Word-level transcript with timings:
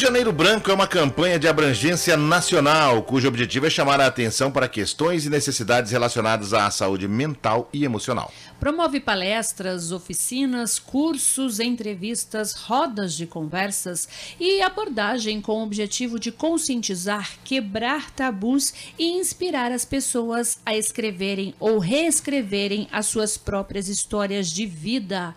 Janeiro 0.00 0.32
Branco 0.32 0.70
é 0.70 0.72
uma 0.72 0.86
campanha 0.86 1.38
de 1.38 1.46
abrangência 1.46 2.16
nacional, 2.16 3.02
cujo 3.02 3.28
objetivo 3.28 3.66
é 3.66 3.70
chamar 3.70 4.00
a 4.00 4.06
atenção 4.06 4.50
para 4.50 4.66
questões 4.66 5.26
e 5.26 5.28
necessidades 5.28 5.92
relacionadas 5.92 6.54
à 6.54 6.70
saúde 6.70 7.06
mental 7.06 7.68
e 7.70 7.84
emocional. 7.84 8.32
Promove 8.58 8.98
palestras, 8.98 9.92
oficinas, 9.92 10.78
cursos, 10.78 11.60
entrevistas, 11.60 12.54
rodas 12.54 13.12
de 13.12 13.26
conversas 13.26 14.08
e 14.40 14.62
abordagem 14.62 15.38
com 15.38 15.60
o 15.60 15.64
objetivo 15.64 16.18
de 16.18 16.32
conscientizar, 16.32 17.32
quebrar 17.44 18.10
tabus 18.10 18.72
e 18.98 19.18
inspirar 19.18 19.70
as 19.70 19.84
pessoas 19.84 20.58
a 20.64 20.74
escreverem 20.74 21.54
ou 21.60 21.78
reescreverem 21.78 22.88
as 22.90 23.04
suas 23.04 23.36
próprias 23.36 23.86
histórias 23.86 24.50
de 24.50 24.64
vida. 24.64 25.36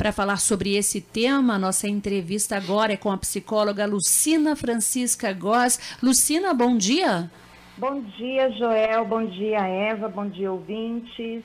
Para 0.00 0.12
falar 0.12 0.38
sobre 0.38 0.76
esse 0.76 0.98
tema, 0.98 1.58
nossa 1.58 1.86
entrevista 1.86 2.56
agora 2.56 2.94
é 2.94 2.96
com 2.96 3.12
a 3.12 3.18
psicóloga 3.18 3.84
Lucina 3.84 4.56
Francisca 4.56 5.30
Góes. 5.30 5.98
Lucina, 6.02 6.54
bom 6.54 6.74
dia. 6.74 7.30
Bom 7.76 8.00
dia, 8.16 8.50
Joel. 8.52 9.04
Bom 9.04 9.26
dia, 9.26 9.58
Eva. 9.58 10.08
Bom 10.08 10.26
dia, 10.26 10.50
ouvintes. 10.50 11.44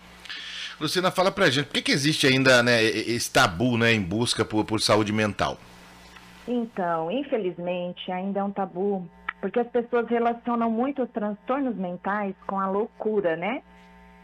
Lucina, 0.80 1.12
fala 1.12 1.34
pra 1.34 1.50
gente, 1.50 1.66
por 1.66 1.74
que, 1.74 1.82
que 1.82 1.92
existe 1.92 2.28
ainda 2.28 2.64
né, 2.64 2.82
esse 2.82 3.30
tabu 3.30 3.78
né, 3.78 3.92
em 3.92 4.02
busca 4.02 4.46
por, 4.46 4.64
por 4.64 4.80
saúde 4.80 5.12
mental? 5.12 5.58
Então, 6.48 7.12
infelizmente, 7.12 8.10
ainda 8.10 8.40
é 8.40 8.44
um 8.46 8.52
tabu, 8.52 9.06
porque 9.42 9.60
as 9.60 9.68
pessoas 9.68 10.08
relacionam 10.08 10.72
muito 10.72 11.04
os 11.04 11.10
transtornos 11.10 11.76
mentais 11.76 12.34
com 12.48 12.58
a 12.58 12.70
loucura, 12.70 13.36
né? 13.36 13.62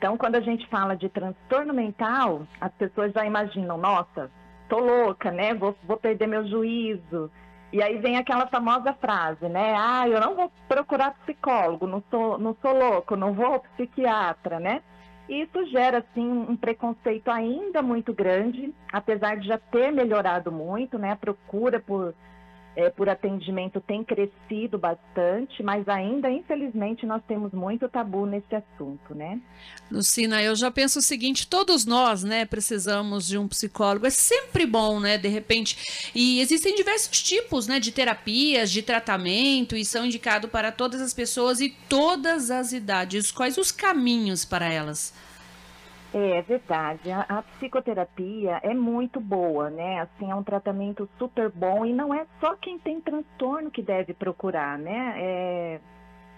Então, 0.01 0.17
quando 0.17 0.33
a 0.33 0.41
gente 0.41 0.67
fala 0.67 0.95
de 0.95 1.07
transtorno 1.09 1.75
mental, 1.75 2.47
as 2.59 2.73
pessoas 2.73 3.13
já 3.13 3.23
imaginam, 3.23 3.77
nossa, 3.77 4.31
tô 4.67 4.79
louca, 4.79 5.29
né? 5.29 5.53
Vou, 5.53 5.77
vou 5.83 5.95
perder 5.95 6.25
meu 6.25 6.43
juízo. 6.47 7.29
E 7.71 7.83
aí 7.83 7.99
vem 7.99 8.17
aquela 8.17 8.47
famosa 8.47 8.93
frase, 8.93 9.47
né? 9.47 9.75
Ah, 9.77 10.09
eu 10.09 10.19
não 10.19 10.33
vou 10.33 10.51
procurar 10.67 11.13
psicólogo, 11.23 11.85
não 11.85 12.03
sou, 12.09 12.39
não 12.39 12.57
sou 12.59 12.75
louco, 12.75 13.15
não 13.15 13.33
vou 13.33 13.59
psiquiatra, 13.75 14.59
né? 14.59 14.81
E 15.29 15.43
isso 15.43 15.67
gera, 15.67 15.99
assim, 15.99 16.27
um 16.27 16.57
preconceito 16.57 17.29
ainda 17.29 17.83
muito 17.83 18.11
grande, 18.11 18.73
apesar 18.91 19.37
de 19.37 19.47
já 19.49 19.59
ter 19.59 19.91
melhorado 19.91 20.51
muito, 20.51 20.97
né? 20.97 21.11
A 21.11 21.15
procura 21.15 21.79
por 21.79 22.15
é, 22.75 22.89
por 22.89 23.09
atendimento 23.09 23.81
tem 23.81 24.03
crescido 24.03 24.77
bastante, 24.77 25.61
mas 25.61 25.87
ainda, 25.89 26.29
infelizmente, 26.29 27.05
nós 27.05 27.21
temos 27.27 27.51
muito 27.51 27.89
tabu 27.89 28.25
nesse 28.25 28.55
assunto, 28.55 29.13
né? 29.13 29.41
Lucina, 29.91 30.41
eu 30.41 30.55
já 30.55 30.71
penso 30.71 30.99
o 30.99 31.01
seguinte: 31.01 31.47
todos 31.47 31.85
nós, 31.85 32.23
né, 32.23 32.45
precisamos 32.45 33.27
de 33.27 33.37
um 33.37 33.47
psicólogo. 33.47 34.07
É 34.07 34.09
sempre 34.09 34.65
bom, 34.65 34.99
né, 34.99 35.17
de 35.17 35.27
repente. 35.27 36.11
E 36.15 36.39
existem 36.39 36.73
diversos 36.75 37.21
tipos, 37.21 37.67
né, 37.67 37.79
de 37.79 37.91
terapias, 37.91 38.71
de 38.71 38.81
tratamento, 38.81 39.75
e 39.75 39.83
são 39.83 40.05
indicados 40.05 40.49
para 40.49 40.71
todas 40.71 41.01
as 41.01 41.13
pessoas 41.13 41.59
e 41.59 41.69
todas 41.89 42.49
as 42.49 42.71
idades. 42.71 43.31
Quais 43.31 43.57
os 43.57 43.71
caminhos 43.71 44.45
para 44.45 44.71
elas? 44.71 45.13
É, 46.13 46.37
é 46.37 46.41
verdade. 46.41 47.11
A, 47.11 47.21
a, 47.21 47.41
psicoterapia 47.41 48.59
é 48.63 48.73
muito 48.73 49.19
boa, 49.19 49.69
né? 49.69 50.01
Assim, 50.01 50.29
é 50.29 50.35
um 50.35 50.43
tratamento 50.43 51.09
super 51.17 51.49
bom 51.49 51.85
e 51.85 51.93
não 51.93 52.13
é 52.13 52.25
só 52.39 52.55
quem 52.55 52.77
tem 52.77 52.99
transtorno 52.99 53.71
que 53.71 53.81
deve 53.81 54.13
procurar, 54.13 54.77
né? 54.77 55.13
É, 55.17 55.79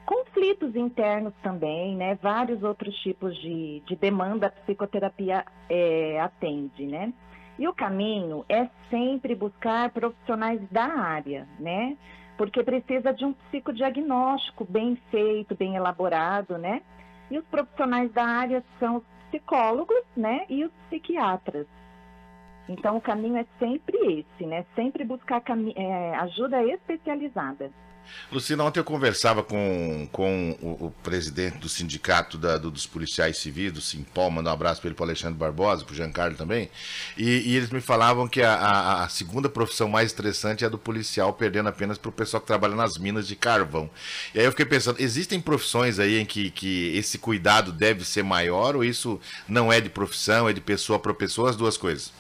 conflitos 0.06 0.76
internos 0.76 1.34
também, 1.42 1.96
né? 1.96 2.16
Vários 2.22 2.62
outros 2.64 2.96
tipos 2.98 3.36
de, 3.38 3.82
de 3.86 3.96
demanda 3.96 4.48
a 4.48 4.52
psicoterapia 4.52 5.44
é, 5.70 6.20
atende, 6.20 6.86
né? 6.86 7.14
E 7.58 7.68
o 7.68 7.74
caminho 7.74 8.44
é 8.50 8.68
sempre 8.90 9.36
buscar 9.36 9.90
profissionais 9.92 10.62
da 10.70 10.86
área, 10.86 11.48
né? 11.60 11.98
Porque 12.38 12.64
precisa 12.64 13.14
de 13.14 13.26
um 13.26 13.34
psicodiagnóstico 13.34 14.66
bem 14.66 14.96
feito, 15.12 15.56
bem 15.56 15.76
elaborado, 15.76 16.58
né? 16.58 16.82
E 17.30 17.38
os 17.38 17.46
profissionais 17.46 18.12
da 18.12 18.26
área 18.26 18.64
são 18.80 18.98
os 18.98 19.04
psicólogos, 19.34 20.04
né, 20.16 20.46
e 20.48 20.64
os 20.64 20.72
psiquiatras. 20.88 21.66
Então, 22.70 22.98
o 22.98 23.02
caminho 23.02 23.38
é 23.38 23.46
sempre 23.60 23.98
esse, 24.20 24.46
né? 24.46 24.66
Sempre 24.76 25.04
buscar 25.04 25.42
é, 25.76 26.16
ajuda 26.16 26.64
especializada. 26.64 27.72
Lucina, 28.32 28.64
ontem 28.64 28.80
eu 28.80 28.84
conversava 28.84 29.44
com, 29.44 30.08
com 30.12 30.58
o, 30.62 30.88
o 30.88 30.92
presidente 31.04 31.58
do 31.58 31.70
sindicato 31.70 32.38
da, 32.38 32.58
do, 32.58 32.72
dos 32.72 32.86
policiais 32.86 33.38
civis, 33.38 33.72
do 33.72 33.82
Simpol, 33.82 34.32
mando 34.32 34.50
um 34.50 34.52
abraço 34.52 34.82
para 34.82 34.88
ele, 34.88 34.96
para 34.96 35.06
Alexandre 35.06 35.38
Barbosa, 35.38 35.86
para 35.86 35.94
o 35.94 35.96
Giancarlo 35.96 36.36
também, 36.36 36.70
e, 37.18 37.52
e, 37.52 37.56
eles 37.56 37.70
me 37.70 37.80
falavam 37.80 38.28
que 38.28 38.42
a, 38.42 38.54
a, 38.54 39.04
a, 39.04 39.10
segunda 39.10 39.48
profissão 39.48 39.88
mais 39.88 40.08
estressante 40.08 40.64
é 40.64 40.68
a 40.68 40.70
do 40.70 40.78
policial, 40.78 41.34
perdendo 41.34 41.70
apenas 41.70 41.98
para 41.98 42.10
o 42.10 42.12
pessoal 42.12 42.42
que 42.42 42.48
trabalha 42.48 42.76
nas 42.76 42.98
minas 42.98 43.28
de 43.28 43.36
carvão. 43.36 43.90
E 44.34 44.40
aí 44.40 44.46
eu 44.46 44.52
fiquei 44.52 44.66
pensando, 44.66 45.00
existem 45.00 45.40
profissões 45.40 46.00
aí 46.00 46.18
em 46.18 46.26
que, 46.26 46.50
que 46.50 46.96
esse 46.98 47.18
cuidado 47.18 47.72
deve 47.72 48.04
ser 48.04 48.24
maior, 48.24 48.76
ou 48.76 48.84
isso 48.84 49.20
não 49.48 49.72
é 49.72 49.80
de 49.80 49.90
profissão, 49.90 50.50
é 50.50 50.54
de 50.54 50.62
pessoa 50.62 50.98
para 50.98 51.14
pessoa, 51.14 51.50
as 51.50 51.56
duas 51.56 51.78
coisas? 51.78 52.12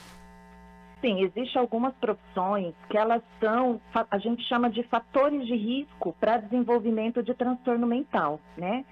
Sim, 1.03 1.19
existem 1.19 1.62
algumas 1.62 1.94
profissões 1.96 2.74
que 2.90 2.97
elas 2.97 3.22
são, 3.38 3.81
a 4.09 4.18
gente 4.18 4.41
chama 4.44 4.69
de 4.69 4.84
fatores 4.84 5.46
de 5.46 5.53
risco 5.53 6.16
para 6.18 6.38
desenvolvimento 6.38 7.22
de 7.22 7.34
transtorno 7.34 7.86
mental, 7.86 8.40
né? 8.58 8.86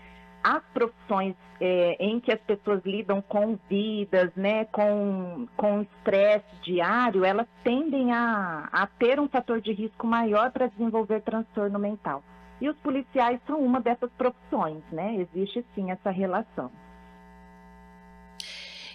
As 0.43 0.61
profissões 0.73 1.37
é, 1.61 1.95
em 2.01 2.19
que 2.19 2.33
as 2.33 2.41
pessoas 2.41 2.83
lidam 2.83 3.21
com 3.21 3.57
vidas, 3.69 4.29
né, 4.35 4.65
com, 4.65 5.47
com 5.55 5.83
estresse 5.83 6.53
diário, 6.63 7.23
elas 7.23 7.47
tendem 7.63 8.11
a, 8.11 8.67
a 8.73 8.87
ter 8.87 9.17
um 9.17 9.29
fator 9.29 9.61
de 9.61 9.71
risco 9.71 10.05
maior 10.05 10.51
para 10.51 10.67
desenvolver 10.67 11.21
transtorno 11.21 11.79
mental. 11.79 12.21
E 12.59 12.67
os 12.67 12.75
policiais 12.79 13.39
são 13.47 13.61
uma 13.61 13.79
dessas 13.79 14.11
profissões, 14.17 14.83
né? 14.91 15.15
Existe 15.15 15.65
sim 15.73 15.91
essa 15.91 16.11
relação. 16.11 16.69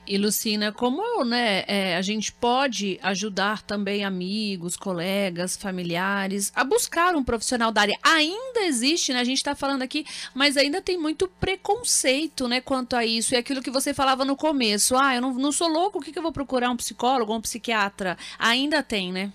E 0.07 0.17
Lucina, 0.19 0.71
como 0.71 1.25
né, 1.25 1.65
é, 1.67 1.97
a 1.97 2.03
gente 2.03 2.33
pode 2.33 2.99
ajudar 3.03 3.63
também 3.63 4.05
amigos, 4.05 4.77
colegas, 4.77 5.57
familiares 5.57 6.53
a 6.55 6.63
buscar 6.63 7.17
um 7.17 7.25
profissional 7.25 7.73
da 7.73 7.81
área? 7.81 7.99
Ainda 8.03 8.61
existe, 8.61 9.13
né? 9.13 9.21
A 9.21 9.25
gente 9.25 9.39
está 9.39 9.55
falando 9.55 9.83
aqui, 9.83 10.07
mas 10.33 10.57
ainda 10.57 10.81
tem 10.81 10.97
muito 10.97 11.27
preconceito, 11.41 12.47
né, 12.47 12.61
quanto 12.61 12.95
a 12.95 13.05
isso. 13.05 13.35
E 13.35 13.37
aquilo 13.37 13.63
que 13.63 13.71
você 13.71 13.93
falava 13.93 14.25
no 14.25 14.37
começo, 14.37 14.97
ah, 14.97 15.15
eu 15.15 15.21
não, 15.21 15.35
não 15.35 15.51
sou 15.51 15.69
louco, 15.69 15.99
o 15.99 16.03
que, 16.03 16.13
que 16.13 16.19
eu 16.19 16.23
vou 16.23 16.33
procurar 16.33 16.71
um 16.71 16.77
psicólogo, 16.77 17.35
um 17.35 17.41
psiquiatra? 17.41 18.17
Ainda 18.39 18.83
tem, 18.83 19.13
né? 19.13 19.33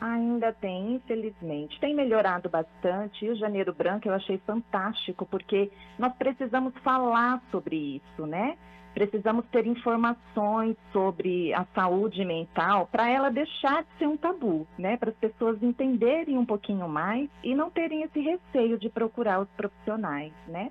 Ainda 0.00 0.52
tem, 0.52 0.94
infelizmente. 0.94 1.78
Tem 1.78 1.94
melhorado 1.94 2.48
bastante. 2.48 3.24
E 3.24 3.30
o 3.30 3.36
Janeiro 3.36 3.74
Branco 3.74 4.08
eu 4.08 4.14
achei 4.14 4.38
fantástico, 4.38 5.26
porque 5.26 5.70
nós 5.98 6.14
precisamos 6.14 6.72
falar 6.82 7.42
sobre 7.50 7.76
isso, 7.76 8.26
né? 8.26 8.56
precisamos 8.94 9.46
ter 9.46 9.66
informações 9.66 10.76
sobre 10.92 11.54
a 11.54 11.64
saúde 11.74 12.24
mental 12.24 12.88
para 12.90 13.08
ela 13.08 13.30
deixar 13.30 13.82
de 13.82 13.88
ser 13.98 14.06
um 14.06 14.16
tabu, 14.16 14.66
né? 14.78 14.96
Para 14.96 15.10
as 15.10 15.16
pessoas 15.16 15.62
entenderem 15.62 16.36
um 16.36 16.44
pouquinho 16.44 16.88
mais 16.88 17.28
e 17.42 17.54
não 17.54 17.70
terem 17.70 18.02
esse 18.02 18.20
receio 18.20 18.78
de 18.78 18.88
procurar 18.88 19.40
os 19.40 19.48
profissionais, 19.50 20.32
né? 20.48 20.70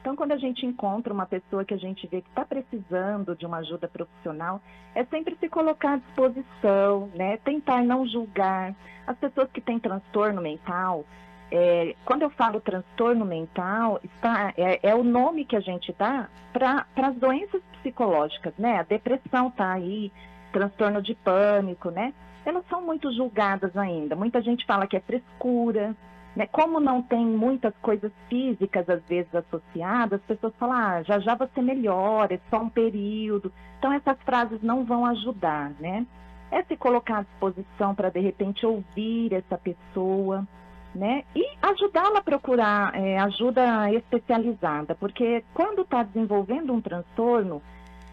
Então, 0.00 0.16
quando 0.16 0.32
a 0.32 0.38
gente 0.38 0.64
encontra 0.64 1.12
uma 1.12 1.26
pessoa 1.26 1.64
que 1.64 1.74
a 1.74 1.78
gente 1.78 2.06
vê 2.06 2.22
que 2.22 2.28
está 2.28 2.44
precisando 2.44 3.36
de 3.36 3.44
uma 3.44 3.58
ajuda 3.58 3.86
profissional, 3.86 4.60
é 4.94 5.04
sempre 5.04 5.36
se 5.38 5.48
colocar 5.48 5.94
à 5.94 5.96
disposição, 5.96 7.10
né? 7.14 7.36
Tentar 7.38 7.82
não 7.82 8.06
julgar. 8.06 8.74
As 9.06 9.16
pessoas 9.18 9.50
que 9.52 9.60
têm 9.60 9.78
transtorno 9.78 10.40
mental, 10.40 11.04
é, 11.50 11.94
quando 12.04 12.22
eu 12.22 12.30
falo 12.30 12.60
transtorno 12.60 13.26
mental, 13.26 14.00
está, 14.02 14.54
é, 14.56 14.80
é 14.82 14.94
o 14.94 15.04
nome 15.04 15.44
que 15.44 15.56
a 15.56 15.60
gente 15.60 15.94
dá 15.98 16.28
para 16.52 16.86
as 16.96 17.16
doenças 17.16 17.60
psicológicas, 17.78 18.54
né? 18.56 18.78
A 18.78 18.82
depressão 18.82 19.48
está 19.48 19.72
aí, 19.72 20.10
transtorno 20.50 21.02
de 21.02 21.14
pânico, 21.14 21.90
né? 21.90 22.14
Elas 22.46 22.64
são 22.68 22.80
muito 22.80 23.12
julgadas 23.12 23.76
ainda. 23.76 24.16
Muita 24.16 24.40
gente 24.40 24.64
fala 24.64 24.86
que 24.86 24.96
é 24.96 25.00
frescura, 25.00 25.94
né? 26.34 26.46
Como 26.46 26.78
não 26.80 27.02
tem 27.02 27.24
muitas 27.24 27.74
coisas 27.82 28.12
físicas 28.28 28.88
às 28.88 29.02
vezes 29.04 29.34
associadas, 29.34 30.20
as 30.20 30.26
pessoas 30.26 30.54
falam, 30.56 30.76
ah, 30.76 31.02
já 31.02 31.18
já 31.18 31.34
você 31.34 31.60
melhora, 31.60 32.34
é 32.34 32.40
só 32.48 32.60
um 32.60 32.68
período. 32.68 33.52
Então 33.78 33.92
essas 33.92 34.18
frases 34.22 34.62
não 34.62 34.84
vão 34.84 35.06
ajudar, 35.06 35.72
né? 35.80 36.06
É 36.50 36.62
se 36.64 36.76
colocar 36.76 37.18
à 37.18 37.22
disposição 37.22 37.94
para 37.94 38.10
de 38.10 38.20
repente 38.20 38.66
ouvir 38.66 39.32
essa 39.32 39.56
pessoa, 39.56 40.46
né? 40.94 41.24
E 41.34 41.44
ajudá-la 41.62 42.18
a 42.18 42.22
procurar 42.22 42.94
é, 42.94 43.18
ajuda 43.18 43.92
especializada, 43.92 44.94
porque 44.94 45.44
quando 45.54 45.82
está 45.82 46.02
desenvolvendo 46.02 46.72
um 46.72 46.80
transtorno, 46.80 47.62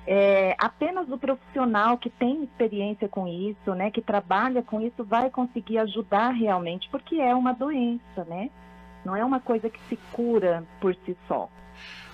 é, 0.07 0.55
apenas 0.57 1.09
o 1.09 1.17
profissional 1.17 1.97
que 1.97 2.09
tem 2.09 2.43
experiência 2.43 3.09
com 3.09 3.27
isso, 3.27 3.75
né, 3.75 3.91
que 3.91 4.01
trabalha 4.01 4.63
com 4.63 4.79
isso, 4.79 5.03
vai 5.03 5.29
conseguir 5.29 5.77
ajudar 5.79 6.29
realmente, 6.29 6.87
porque 6.89 7.15
é 7.15 7.35
uma 7.35 7.51
doença, 7.51 8.23
né? 8.25 8.49
Não 9.03 9.15
é 9.15 9.23
uma 9.23 9.41
coisa 9.41 9.69
que 9.69 9.79
se 9.89 9.97
cura 10.13 10.63
por 10.79 10.95
si 11.05 11.15
só. 11.27 11.49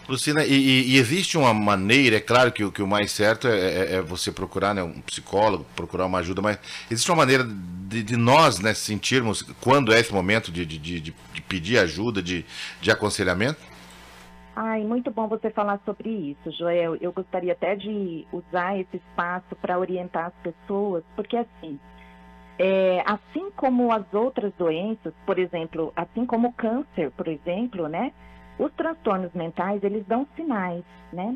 Lucina, 0.07 0.43
e, 0.43 0.89
e, 0.89 0.97
existe 0.97 1.37
uma 1.37 1.53
maneira, 1.53 2.17
é 2.17 2.19
claro 2.19 2.51
que, 2.51 2.69
que 2.71 2.81
o 2.81 2.87
mais 2.87 3.11
certo 3.11 3.47
é, 3.47 3.57
é, 3.57 3.95
é, 3.95 4.01
você 4.01 4.31
procurar 4.31 4.73
né, 4.73 4.83
um 4.83 4.99
psicólogo, 5.01 5.65
procurar 5.75 6.05
uma 6.05 6.19
ajuda, 6.19 6.41
mas 6.41 6.59
existe 6.91 7.09
uma 7.09 7.17
maneira 7.17 7.47
de, 7.87 8.03
de 8.03 8.17
nós 8.17 8.59
né, 8.59 8.73
sentirmos 8.73 9.43
quando 9.61 9.93
é 9.93 9.99
esse 9.99 10.11
momento 10.11 10.51
de, 10.51 10.65
de, 10.65 10.77
de, 10.77 11.13
pedir 11.47 11.77
ajuda, 11.77 12.21
de, 12.21 12.45
de 12.81 12.91
aconselhamento? 12.91 13.59
Ai, 14.55 14.83
muito 14.83 15.09
bom 15.09 15.27
você 15.27 15.49
falar 15.49 15.79
sobre 15.83 16.09
isso, 16.09 16.51
Joel. 16.51 16.95
Eu 16.97 17.11
gostaria 17.11 17.53
até 17.53 17.75
de 17.75 18.27
usar 18.31 18.77
esse 18.77 18.97
espaço 18.97 19.55
para 19.55 19.79
orientar 19.79 20.27
as 20.27 20.33
pessoas, 20.43 21.03
porque 21.15 21.35
assim, 21.35 21.79
é, 22.59 23.03
assim 23.05 23.49
como 23.55 23.91
as 23.91 24.13
outras 24.13 24.53
doenças, 24.53 25.11
por 25.25 25.39
exemplo, 25.39 25.91
assim 25.95 26.23
como 26.23 26.49
o 26.49 26.53
câncer, 26.53 27.09
por 27.11 27.27
exemplo, 27.27 27.87
né? 27.87 28.13
Os 28.59 28.71
transtornos 28.73 29.33
mentais, 29.33 29.83
eles 29.83 30.05
dão 30.05 30.27
sinais, 30.35 30.83
né? 31.11 31.35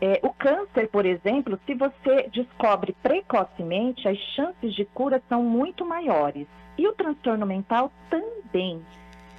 É, 0.00 0.18
o 0.22 0.32
câncer, 0.32 0.88
por 0.88 1.06
exemplo, 1.06 1.56
se 1.66 1.74
você 1.74 2.28
descobre 2.32 2.96
precocemente, 3.00 4.08
as 4.08 4.18
chances 4.34 4.74
de 4.74 4.84
cura 4.86 5.22
são 5.28 5.44
muito 5.44 5.84
maiores. 5.84 6.48
E 6.76 6.88
o 6.88 6.92
transtorno 6.94 7.46
mental 7.46 7.92
também. 8.08 8.82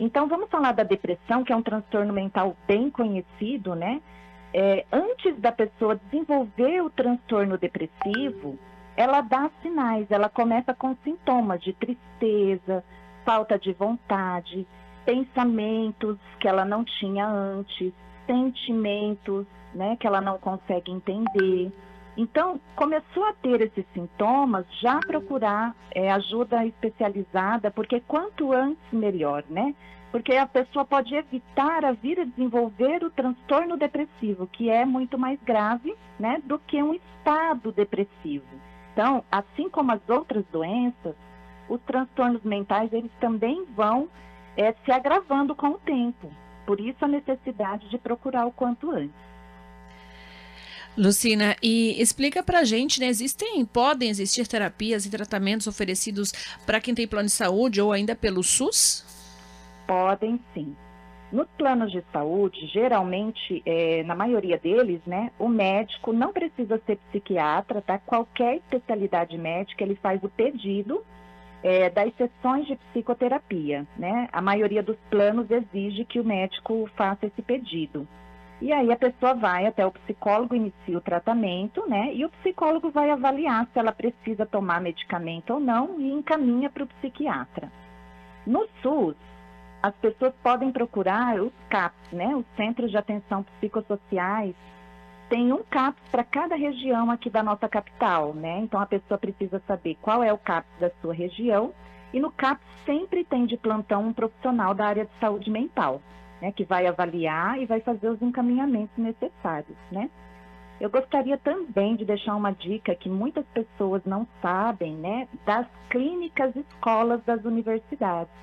Então, 0.02 0.28
vamos 0.28 0.50
falar 0.50 0.72
da 0.72 0.82
depressão, 0.82 1.44
que 1.44 1.54
é 1.54 1.56
um 1.56 1.62
transtorno 1.62 2.12
mental 2.12 2.58
bem 2.68 2.90
conhecido, 2.90 3.76
né? 3.76 4.02
É, 4.52 4.84
antes 4.92 5.40
da 5.40 5.52
pessoa 5.52 5.96
desenvolver 5.96 6.82
o 6.82 6.90
transtorno 6.90 7.56
depressivo, 7.56 8.58
ela 8.98 9.22
dá 9.22 9.52
sinais, 9.62 10.10
ela 10.10 10.28
começa 10.28 10.74
com 10.74 10.96
sintomas 11.04 11.62
de 11.62 11.74
tristeza, 11.74 12.84
falta 13.24 13.60
de 13.60 13.74
vontade, 13.74 14.66
pensamentos 15.06 16.18
que 16.40 16.48
ela 16.48 16.66
não 16.66 16.84
tinha 16.84 17.28
antes, 17.28 17.94
sentimentos, 18.26 19.46
né, 19.72 19.96
que 20.00 20.08
ela 20.08 20.20
não 20.20 20.40
consegue 20.40 20.92
entender. 20.92 21.72
Então, 22.18 22.60
começou 22.76 23.26
a 23.26 23.34
ter 23.34 23.62
esses 23.62 23.86
sintomas, 23.94 24.66
já 24.82 25.00
procurar 25.00 25.76
é, 25.94 26.12
ajuda 26.12 26.66
especializada, 26.66 27.72
porque 27.72 28.02
quanto 28.02 28.52
antes, 28.52 28.84
melhor, 28.92 29.44
né? 29.50 29.74
Porque 30.12 30.36
a 30.36 30.46
pessoa 30.46 30.84
pode 30.84 31.16
evitar 31.16 31.86
a 31.86 31.94
vir 31.94 32.20
a 32.20 32.26
desenvolver 32.26 33.02
o 33.04 33.10
transtorno 33.10 33.78
depressivo, 33.78 34.46
que 34.46 34.70
é 34.70 34.84
muito 34.84 35.18
mais 35.18 35.42
grave, 35.42 35.96
né, 36.20 36.42
do 36.44 36.60
que 36.60 36.84
um 36.84 36.94
estado 36.94 37.72
depressivo. 37.72 38.46
Então, 38.92 39.24
assim 39.32 39.70
como 39.70 39.94
as 39.94 40.02
outras 40.10 40.44
doenças, 40.52 41.16
os 41.70 41.80
transtornos 41.84 42.44
mentais, 42.44 42.92
eles 42.92 43.12
também 43.22 43.66
vão 43.74 44.10
é, 44.58 44.74
se 44.84 44.92
agravando 44.92 45.56
com 45.56 45.70
o 45.70 45.80
tempo. 45.80 46.30
Por 46.66 46.82
isso, 46.82 47.04
a 47.06 47.08
necessidade 47.08 47.90
de 47.90 47.98
procurar 47.98 48.46
o 48.46 48.52
quanto 48.52 48.92
antes. 48.92 49.31
Lucina, 50.98 51.56
e 51.64 52.02
explica 52.02 52.44
pra 52.44 52.64
gente, 52.64 53.00
né? 53.00 53.08
Existem, 53.08 53.66
podem 53.66 54.10
existir 54.10 54.48
terapias 54.48 55.06
e 55.06 55.10
tratamentos 55.10 55.68
oferecidos 55.68 56.32
para 56.66 56.82
quem 56.82 56.94
tem 56.94 57.08
plano 57.08 57.28
de 57.28 57.32
saúde 57.32 57.82
ou 57.82 57.92
ainda 57.92 58.16
pelo 58.16 58.44
SUS? 58.44 59.06
Podem 59.88 60.40
sim. 60.54 60.76
Nos 61.32 61.48
planos 61.58 61.94
de 61.94 62.04
saúde, 62.12 62.68
geralmente, 62.68 63.64
é, 63.66 64.04
na 64.04 64.14
maioria 64.14 64.58
deles, 64.58 65.00
né, 65.06 65.32
o 65.40 65.48
médico 65.48 66.12
não 66.12 66.34
precisa 66.34 66.82
ser 66.86 66.98
psiquiatra, 67.10 67.82
tá? 67.82 67.98
Qualquer 67.98 68.58
especialidade 68.58 69.38
médica, 69.38 69.82
ele 69.82 69.96
faz 69.96 70.22
o 70.24 70.30
pedido 70.30 71.02
é, 71.64 71.90
das 71.90 72.14
sessões 72.16 72.68
de 72.68 72.76
psicoterapia, 72.76 73.88
né? 73.98 74.28
A 74.34 74.42
maioria 74.42 74.84
dos 74.84 74.98
planos 75.10 75.50
exige 75.50 76.04
que 76.04 76.20
o 76.20 76.24
médico 76.24 76.90
faça 76.98 77.28
esse 77.28 77.42
pedido. 77.42 78.06
E 78.62 78.72
aí 78.72 78.92
a 78.92 78.96
pessoa 78.96 79.34
vai 79.34 79.66
até 79.66 79.84
o 79.84 79.92
psicólogo, 79.92 80.54
inicia 80.54 80.96
o 80.96 81.02
tratamento, 81.02 81.84
né? 81.90 82.14
E 82.14 82.24
o 82.24 82.30
psicólogo 82.30 82.92
vai 82.92 83.10
avaliar 83.10 83.68
se 83.74 83.80
ela 83.80 83.92
precisa 83.92 84.46
tomar 84.46 84.80
medicamento 84.80 85.56
ou 85.56 85.60
não 85.60 86.00
e 86.00 86.12
encaminha 86.12 86.70
para 86.70 86.84
o 86.84 86.88
psiquiatra. 86.88 87.72
No 88.46 88.68
SUS, 88.84 89.16
as 89.82 89.96
pessoas 89.96 90.32
podem 90.44 90.72
procurar 90.72 91.42
os 91.42 91.52
CAPs, 91.70 92.12
né? 92.12 92.36
Os 92.36 92.46
Centros 92.56 92.92
de 92.92 92.98
Atenção 92.98 93.44
Psicossociais. 93.44 94.56
Tem 95.28 95.52
um 95.52 95.64
CAPS 95.64 96.04
para 96.12 96.24
cada 96.24 96.56
região 96.56 97.10
aqui 97.10 97.32
da 97.32 97.42
nossa 97.42 97.68
capital, 97.68 98.32
né? 98.36 98.60
Então 98.60 98.80
a 98.80 98.86
pessoa 98.86 99.18
precisa 99.18 99.60
saber 99.66 99.98
qual 100.04 100.22
é 100.24 100.32
o 100.32 100.38
CAPS 100.38 100.70
da 100.80 100.92
sua 101.02 101.16
região. 101.16 101.74
E 102.14 102.20
no 102.20 102.32
CAPS 102.32 102.68
sempre 102.86 103.24
tem 103.24 103.48
de 103.48 103.58
plantão 103.58 104.04
um 104.04 104.14
profissional 104.14 104.76
da 104.76 104.86
área 104.86 105.06
de 105.06 105.20
saúde 105.20 105.50
mental 105.50 106.00
né, 106.42 106.52
que 106.52 106.64
vai 106.64 106.88
avaliar 106.88 107.62
e 107.62 107.66
vai 107.66 107.80
fazer 107.82 108.10
os 108.10 108.22
encaminhamentos 108.22 108.98
necessários, 108.98 109.78
né? 109.92 110.10
Eu 110.80 110.90
gostaria 110.90 111.38
também 111.38 111.96
de 111.96 112.04
deixar 112.04 112.36
uma 112.36 112.52
dica 112.52 112.96
que 112.96 113.08
muitas 113.08 113.46
pessoas 113.54 114.04
não 114.04 114.28
sabem, 114.42 114.96
né, 114.96 115.28
das 115.46 115.68
clínicas 115.92 116.56
escolas 116.56 117.24
das 117.24 117.46
universidades, 117.46 118.34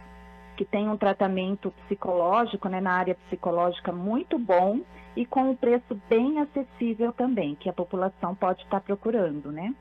que 0.56 0.65
tem 0.65 0.89
um 0.89 0.97
tratamento 0.97 1.73
psicológico, 1.83 2.69
né, 2.69 2.81
na 2.81 2.93
área 2.93 3.17
psicológica 3.27 3.91
muito 3.91 4.39
bom 4.39 4.81
e 5.17 5.27
com 5.27 5.51
um 5.51 5.56
preço 5.56 6.01
bem 6.09 6.39
acessível 6.39 7.12
também, 7.12 7.56
que 7.56 7.69
a 7.69 7.73
população 7.73 8.37
pode 8.37 8.62
estar 8.62 8.81
procurando, 8.83 9.51
né? 9.51 9.75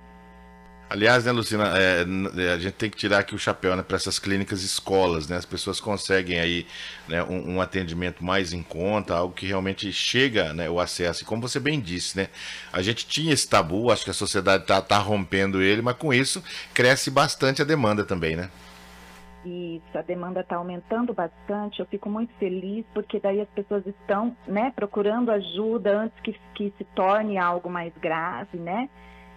Aliás, 0.90 1.26
né, 1.26 1.34
Lucina, 1.34 1.78
é, 1.78 2.06
é, 2.38 2.54
a 2.54 2.58
gente 2.58 2.76
tem 2.76 2.90
que 2.90 2.96
tirar 2.96 3.20
aqui 3.20 3.36
o 3.36 3.40
chapéu 3.40 3.76
né, 3.76 3.84
para 3.84 3.98
essas 3.98 4.18
clínicas 4.18 4.64
escolas, 4.64 5.28
né? 5.28 5.36
As 5.36 5.46
pessoas 5.46 5.82
conseguem 5.82 6.40
aí 6.40 6.66
né, 7.10 7.22
um, 7.24 7.56
um, 7.56 7.62
atendimento 7.62 8.24
mais 8.24 8.54
em 8.54 8.64
conta, 8.64 9.14
algo 9.14 9.34
que 9.34 9.46
realmente 9.46 9.92
chega 9.92 10.54
né, 10.54 10.70
o 10.70 10.80
acesso. 10.80 11.24
E 11.24 11.26
como 11.26 11.42
você 11.42 11.60
bem 11.60 11.82
disse, 11.82 12.16
né? 12.18 12.30
A 12.72 12.82
gente 12.82 13.06
tinha 13.06 13.34
esse 13.34 13.50
tabu, 13.50 13.92
acho 13.92 14.06
que 14.06 14.12
a 14.12 14.14
sociedade 14.14 14.64
está 14.64 14.82
tá 14.82 14.98
rompendo 14.98 15.62
ele, 15.62 15.82
mas 15.82 15.98
com 15.98 16.14
isso 16.14 16.42
cresce 16.74 17.12
bastante 17.12 17.62
a 17.62 17.66
demanda 17.66 18.06
também, 18.06 18.38
né? 18.38 18.50
Isso, 19.46 19.98
a 19.98 20.02
demanda 20.02 20.40
está 20.40 20.56
aumentando 20.56 21.14
bastante. 21.14 21.82
Eu 21.82 21.86
fico 21.86 22.10
muito 22.10 22.34
feliz 22.36 22.86
porque 22.94 23.20
daí 23.20 23.42
as 23.42 23.50
pessoas 23.50 23.86
estão, 23.86 24.36
né, 24.48 24.72
procurando 24.74 25.32
ajuda 25.32 25.98
antes 25.98 26.18
que, 26.22 26.34
que 26.56 26.74
se 26.78 26.86
torne 26.96 27.38
algo 27.38 27.70
mais 27.70 27.94
grave, 27.98 28.58
né? 28.58 28.90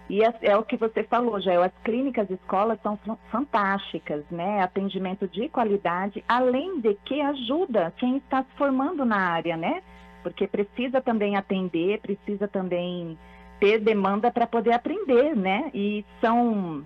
E 0.09 0.23
é, 0.23 0.33
é, 0.41 0.57
o 0.57 0.63
que 0.63 0.75
você 0.75 1.03
falou, 1.03 1.39
Jael, 1.39 1.63
as 1.63 1.71
clínicas 1.83 2.29
escolas 2.29 2.79
são 2.81 2.99
fantásticas, 3.31 4.23
né? 4.29 4.61
Atendimento 4.61 5.27
de 5.27 5.47
qualidade, 5.47 6.23
além 6.27 6.81
de 6.81 6.95
que 7.05 7.21
ajuda 7.21 7.93
quem 7.97 8.17
está 8.17 8.43
se 8.43 8.51
formando 8.57 9.05
na 9.05 9.17
área, 9.17 9.55
né? 9.55 9.81
Porque 10.21 10.47
precisa 10.47 10.99
também 11.01 11.35
atender, 11.35 11.99
precisa 12.01 12.47
também 12.47 13.17
ter 13.59 13.79
demanda 13.79 14.31
para 14.31 14.45
poder 14.45 14.73
aprender, 14.73 15.35
né? 15.35 15.71
E 15.73 16.05
são 16.19 16.85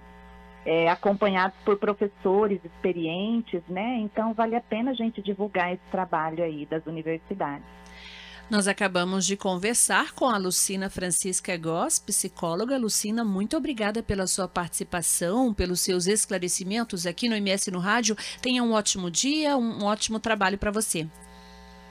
é, 0.66 0.90
acompanhados 0.90 1.58
por 1.64 1.78
professores 1.78 2.60
experientes, 2.64 3.62
né? 3.68 3.98
Então 4.00 4.34
vale 4.34 4.56
a 4.56 4.62
pena 4.62 4.92
a 4.92 4.94
gente 4.94 5.22
divulgar 5.22 5.74
esse 5.74 5.84
trabalho 5.92 6.44
aí 6.44 6.66
das 6.66 6.86
universidades. 6.86 7.66
Nós 8.50 8.68
acabamos 8.68 9.26
de 9.26 9.36
conversar 9.36 10.14
com 10.14 10.26
a 10.26 10.38
Lucina 10.38 10.88
Francisca 10.88 11.58
Goss, 11.58 11.98
psicóloga. 11.98 12.78
Lucina, 12.78 13.24
muito 13.24 13.58
obrigada 13.58 14.04
pela 14.04 14.28
sua 14.28 14.48
participação, 14.48 15.52
pelos 15.52 15.82
seus 15.82 16.06
esclarecimentos 16.06 17.08
aqui 17.08 17.28
no 17.28 17.36
MS 17.36 17.72
no 17.72 17.80
Rádio. 17.80 18.16
Tenha 18.42 18.62
um 18.64 18.74
ótimo 18.74 19.10
dia, 19.10 19.58
um 19.58 19.84
ótimo 19.84 20.20
trabalho 20.20 20.60
para 20.60 20.70
você. 20.70 21.08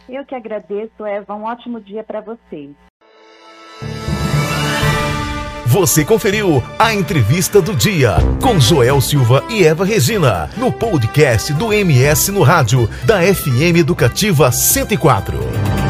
Eu 0.09 0.25
que 0.25 0.35
agradeço, 0.35 1.05
Eva. 1.05 1.35
Um 1.35 1.45
ótimo 1.45 1.81
dia 1.81 2.05
para 2.05 2.21
vocês. 2.21 2.71
Você 5.67 6.05
conferiu 6.05 6.63
a 6.79 6.95
entrevista 6.95 7.61
do 7.61 7.75
dia 7.75 8.19
com 8.41 8.61
Joel 8.61 9.01
Silva 9.01 9.43
e 9.51 9.65
Eva 9.65 9.85
Regina 9.85 10.49
no 10.57 10.71
podcast 10.71 11.53
do 11.55 11.73
MS 11.73 12.31
no 12.31 12.45
Rádio 12.45 12.89
da 13.05 13.21
FM 13.21 13.79
Educativa 13.79 14.53
104. 14.53 15.84